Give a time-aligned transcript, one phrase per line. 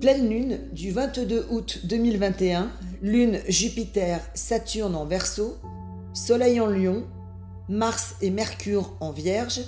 [0.00, 5.56] Pleine lune du 22 août 2021, lune Jupiter, Saturne en Verseau,
[6.12, 7.04] Soleil en Lion,
[7.70, 9.62] Mars et Mercure en Vierge,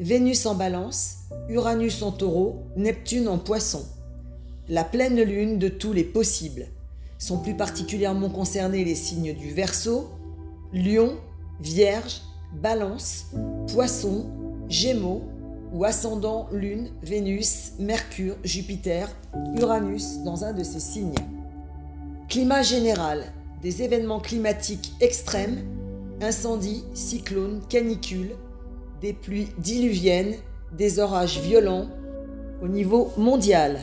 [0.00, 1.16] Vénus en Balance,
[1.50, 3.84] Uranus en Taureau, Neptune en Poisson.
[4.70, 6.68] La pleine lune de tous les possibles.
[7.18, 10.08] Sont plus particulièrement concernés les signes du Verseau,
[10.72, 11.18] Lion,
[11.60, 12.22] Vierge,
[12.54, 13.26] Balance,
[13.70, 14.24] Poisson,
[14.70, 15.24] Gémeaux
[15.72, 19.08] ou ascendant Lune, Vénus, Mercure, Jupiter,
[19.56, 21.14] Uranus dans un de ces signes.
[22.28, 23.24] Climat général,
[23.62, 25.58] des événements climatiques extrêmes,
[26.20, 28.34] incendies, cyclones, canicules,
[29.00, 30.34] des pluies diluviennes,
[30.76, 31.86] des orages violents
[32.62, 33.80] au niveau mondial.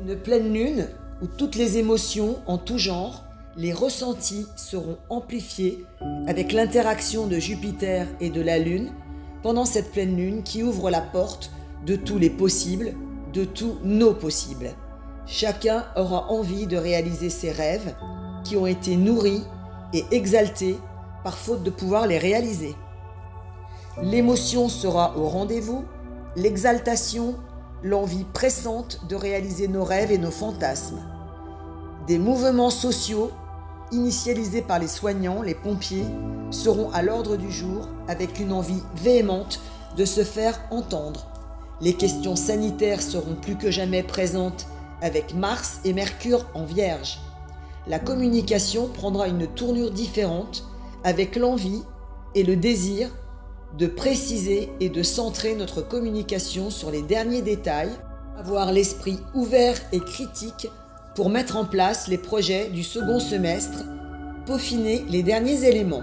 [0.00, 0.88] Une pleine lune
[1.22, 3.24] où toutes les émotions en tout genre,
[3.56, 5.84] les ressentis seront amplifiés
[6.26, 8.90] avec l'interaction de Jupiter et de la Lune
[9.44, 11.50] pendant cette pleine lune qui ouvre la porte
[11.84, 12.94] de tous les possibles,
[13.34, 14.70] de tous nos possibles.
[15.26, 17.94] Chacun aura envie de réaliser ses rêves
[18.42, 19.44] qui ont été nourris
[19.92, 20.78] et exaltés
[21.24, 22.74] par faute de pouvoir les réaliser.
[24.00, 25.84] L'émotion sera au rendez-vous,
[26.36, 27.34] l'exaltation,
[27.82, 31.02] l'envie pressante de réaliser nos rêves et nos fantasmes.
[32.06, 33.30] Des mouvements sociaux
[33.92, 36.06] initialisés par les soignants, les pompiers,
[36.54, 39.60] seront à l'ordre du jour avec une envie véhémente
[39.96, 41.26] de se faire entendre.
[41.80, 44.66] Les questions sanitaires seront plus que jamais présentes
[45.02, 47.18] avec Mars et Mercure en Vierge.
[47.86, 50.64] La communication prendra une tournure différente
[51.02, 51.82] avec l'envie
[52.34, 53.10] et le désir
[53.76, 57.90] de préciser et de centrer notre communication sur les derniers détails,
[58.38, 60.68] avoir l'esprit ouvert et critique
[61.14, 63.84] pour mettre en place les projets du second semestre,
[64.46, 66.02] peaufiner les derniers éléments.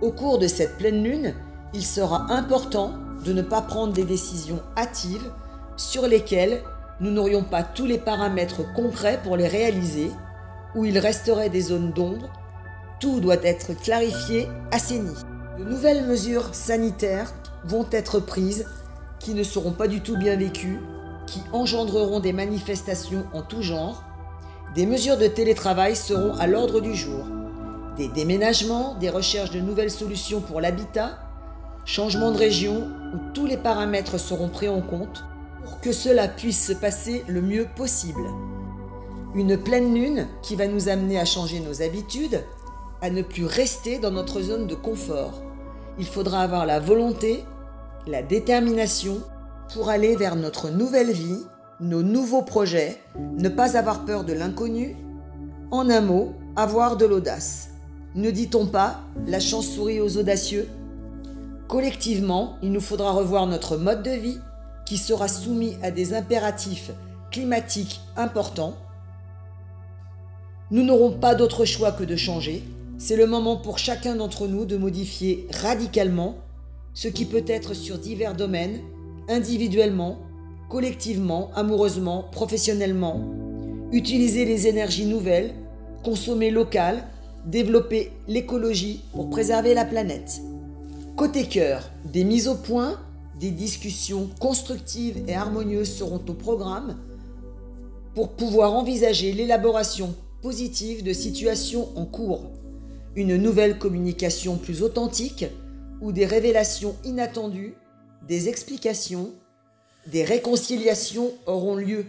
[0.00, 1.34] Au cours de cette pleine lune,
[1.74, 2.92] il sera important
[3.24, 5.30] de ne pas prendre des décisions hâtives
[5.76, 6.62] sur lesquelles
[7.00, 10.12] nous n'aurions pas tous les paramètres concrets pour les réaliser,
[10.76, 12.30] où il resterait des zones d'ombre.
[13.00, 15.14] Tout doit être clarifié, assaini.
[15.58, 17.32] De nouvelles mesures sanitaires
[17.64, 18.66] vont être prises
[19.18, 20.78] qui ne seront pas du tout bien vécues,
[21.26, 24.04] qui engendreront des manifestations en tout genre,
[24.76, 27.26] des mesures de télétravail seront à l'ordre du jour.
[27.98, 31.18] Des déménagements, des recherches de nouvelles solutions pour l'habitat,
[31.84, 35.24] changement de région où tous les paramètres seront pris en compte
[35.64, 38.22] pour que cela puisse se passer le mieux possible.
[39.34, 42.44] Une pleine lune qui va nous amener à changer nos habitudes,
[43.02, 45.42] à ne plus rester dans notre zone de confort.
[45.98, 47.44] Il faudra avoir la volonté,
[48.06, 49.18] la détermination
[49.74, 51.42] pour aller vers notre nouvelle vie
[51.80, 53.00] nos nouveaux projets,
[53.36, 54.96] ne pas avoir peur de l'inconnu,
[55.70, 57.68] en un mot, avoir de l'audace.
[58.14, 60.68] Ne dit-on pas la chance sourit aux audacieux?
[61.68, 64.38] Collectivement, il nous faudra revoir notre mode de vie
[64.86, 66.90] qui sera soumis à des impératifs
[67.30, 68.74] climatiques importants.
[70.70, 72.64] Nous n'aurons pas d'autre choix que de changer.
[72.96, 76.36] C'est le moment pour chacun d'entre nous de modifier radicalement
[76.94, 78.80] ce qui peut être sur divers domaines,
[79.28, 80.18] individuellement,
[80.70, 83.20] collectivement, amoureusement, professionnellement,
[83.92, 85.54] utiliser les énergies nouvelles,
[86.02, 87.04] consommer local,
[87.46, 90.40] développer l'écologie pour préserver la planète.
[91.16, 93.00] Côté cœur, des mises au point,
[93.40, 96.96] des discussions constructives et harmonieuses seront au programme
[98.14, 102.50] pour pouvoir envisager l'élaboration positive de situations en cours,
[103.16, 105.46] une nouvelle communication plus authentique
[106.00, 107.74] ou des révélations inattendues,
[108.26, 109.30] des explications
[110.10, 112.06] des réconciliations auront lieu.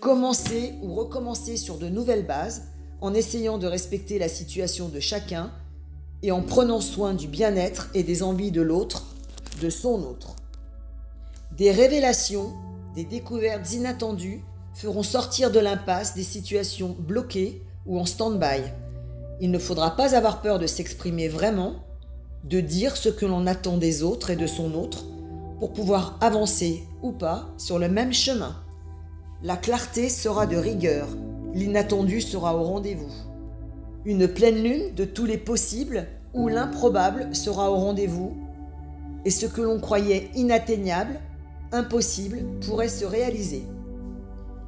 [0.00, 2.64] Commencer ou recommencer sur de nouvelles bases
[3.04, 5.52] en essayant de respecter la situation de chacun
[6.22, 9.04] et en prenant soin du bien-être et des envies de l'autre,
[9.60, 10.36] de son autre.
[11.54, 12.54] Des révélations,
[12.94, 14.42] des découvertes inattendues
[14.72, 18.62] feront sortir de l'impasse des situations bloquées ou en stand-by.
[19.38, 21.84] Il ne faudra pas avoir peur de s'exprimer vraiment,
[22.44, 25.04] de dire ce que l'on attend des autres et de son autre,
[25.58, 28.56] pour pouvoir avancer ou pas sur le même chemin.
[29.42, 31.06] La clarté sera de rigueur,
[31.54, 33.12] l'inattendu sera au rendez-vous.
[34.04, 38.36] Une pleine lune de tous les possibles où l'improbable sera au rendez-vous
[39.24, 41.20] et ce que l'on croyait inatteignable,
[41.72, 43.64] impossible, pourrait se réaliser.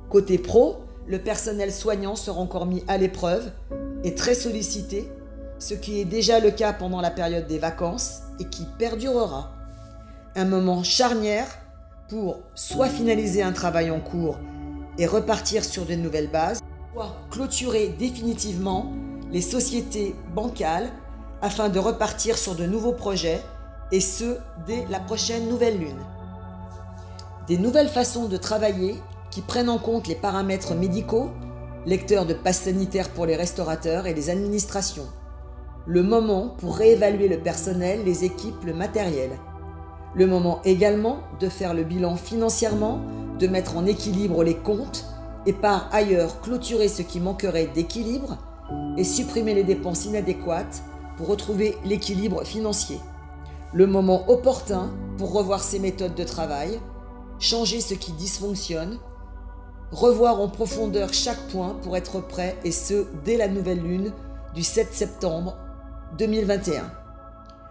[0.09, 3.51] Côté pro, le personnel soignant sera encore mis à l'épreuve
[4.05, 5.11] et très sollicité,
[5.59, 9.53] ce qui est déjà le cas pendant la période des vacances et qui perdurera
[10.37, 11.47] un moment charnière
[12.09, 14.39] pour soit finaliser un travail en cours
[14.99, 16.61] et repartir sur de nouvelles bases,
[17.37, 18.93] clôturer définitivement
[19.31, 20.91] les sociétés bancales
[21.43, 23.43] afin de repartir sur de nouveaux projets
[23.93, 26.01] et ce dès la prochaine nouvelle lune.
[27.47, 28.95] Des nouvelles façons de travailler
[29.31, 31.29] qui prennent en compte les paramètres médicaux,
[31.85, 35.07] lecteurs de passe sanitaire pour les restaurateurs et les administrations.
[35.85, 39.31] Le moment pour réévaluer le personnel, les équipes, le matériel.
[40.15, 43.03] Le moment également de faire le bilan financièrement,
[43.39, 45.05] de mettre en équilibre les comptes
[45.47, 48.39] et par ailleurs clôturer ce qui manquerait d'équilibre
[48.97, 50.83] et supprimer les dépenses inadéquates
[51.17, 53.01] pour retrouver l'équilibre financier.
[53.73, 56.81] Le moment opportun pour revoir ses méthodes de travail,
[57.39, 58.99] changer ce qui dysfonctionne,
[59.93, 64.13] revoir en profondeur chaque point pour être prêt et ce dès la nouvelle lune
[64.55, 65.57] du 7 septembre
[66.19, 66.91] 2021.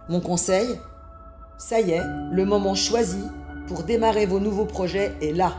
[0.10, 0.80] Mon conseil
[1.58, 3.24] Ça y est, le moment choisi
[3.68, 5.56] pour démarrer vos nouveaux projets est là.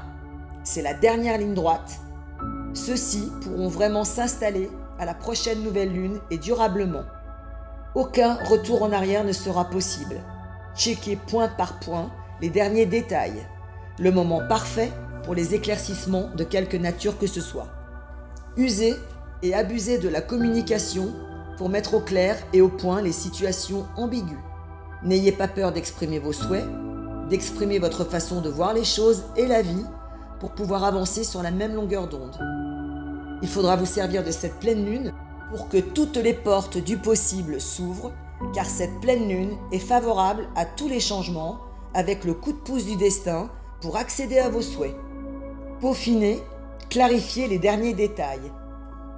[0.63, 2.01] C'est la dernière ligne droite.
[2.77, 7.05] Ceux-ci pourront vraiment s'installer à la prochaine nouvelle lune et durablement.
[7.95, 10.21] Aucun retour en arrière ne sera possible.
[10.77, 12.11] Checkez point par point
[12.43, 13.47] les derniers détails.
[13.99, 14.93] Le moment parfait
[15.25, 17.69] pour les éclaircissements de quelque nature que ce soit.
[18.59, 18.95] Usez
[19.43, 21.15] et abusez de la communication
[21.57, 24.39] pour mettre au clair et au point les situations ambiguës.
[25.03, 26.67] N'ayez pas peur d'exprimer vos souhaits,
[27.31, 29.85] d'exprimer votre façon de voir les choses et la vie
[30.41, 32.37] pour pouvoir avancer sur la même longueur d'onde.
[33.47, 35.13] Il faudra vous servir de cette pleine lune
[35.53, 38.13] pour que toutes les portes du possible s'ouvrent,
[38.53, 41.61] car cette pleine lune est favorable à tous les changements
[41.95, 43.49] avec le coup de pouce du destin
[43.81, 44.97] pour accéder à vos souhaits.
[45.81, 46.43] Peaufiner,
[46.91, 48.51] clarifier les derniers détails.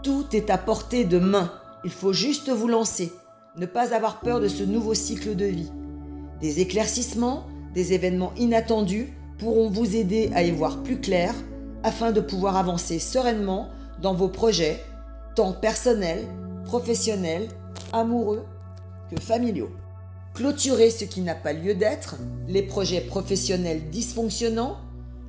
[0.03, 1.51] Tout est à portée de main.
[1.83, 3.11] Il faut juste vous lancer,
[3.57, 5.73] ne pas avoir peur de ce nouveau cycle de vie.
[6.43, 11.35] Des éclaircissements, des événements inattendus pourront vous aider à y voir plus clair
[11.83, 13.71] afin de pouvoir avancer sereinement
[14.03, 14.85] dans vos projets,
[15.35, 16.27] tant personnels,
[16.65, 17.49] professionnels,
[17.93, 18.45] amoureux
[19.11, 19.71] que familiaux.
[20.35, 22.17] Clôturer ce qui n'a pas lieu d'être,
[22.47, 24.77] les projets professionnels dysfonctionnants,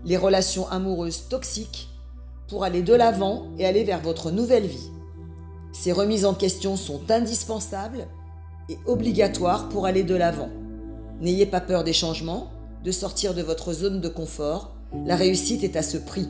[0.05, 1.89] les relations amoureuses toxiques,
[2.47, 4.91] pour aller de l'avant et aller vers votre nouvelle vie.
[5.71, 8.07] Ces remises en question sont indispensables
[8.69, 10.49] et obligatoires pour aller de l'avant.
[11.21, 12.51] N'ayez pas peur des changements,
[12.83, 14.71] de sortir de votre zone de confort.
[15.05, 16.27] La réussite est à ce prix.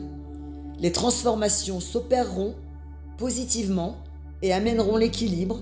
[0.80, 2.54] Les transformations s'opéreront
[3.18, 3.98] positivement
[4.42, 5.60] et amèneront l'équilibre,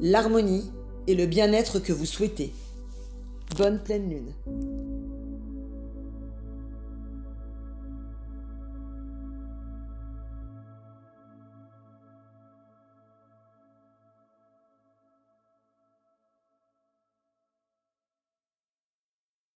[0.00, 0.70] l'harmonie
[1.08, 2.52] et le bien-être que vous souhaitez.
[3.56, 4.81] Bonne pleine lune.